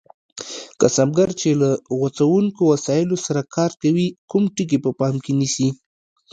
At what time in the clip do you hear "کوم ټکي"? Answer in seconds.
4.31-4.77